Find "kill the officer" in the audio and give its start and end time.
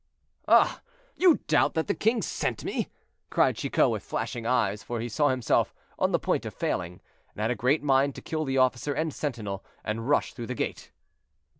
8.23-8.93